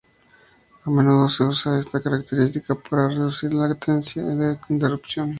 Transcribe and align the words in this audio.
A 0.85 0.89
menudo 0.89 1.29
se 1.29 1.43
usa 1.43 1.77
esta 1.79 2.01
característica 2.01 2.73
para 2.73 3.07
reducir 3.07 3.53
la 3.53 3.67
latencia 3.67 4.23
de 4.23 4.57
interrupción. 4.69 5.29